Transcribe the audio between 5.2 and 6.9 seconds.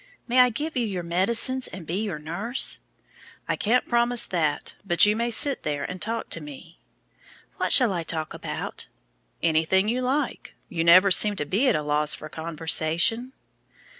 sit there and talk to me."